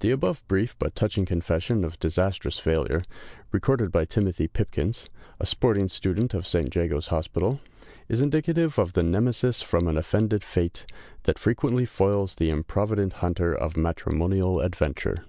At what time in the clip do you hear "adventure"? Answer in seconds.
14.60-15.24